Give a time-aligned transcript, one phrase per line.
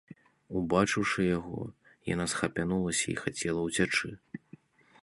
[0.61, 1.61] Убачыўшы яго,
[2.13, 4.09] яна схапянулася і хацела ўцячы.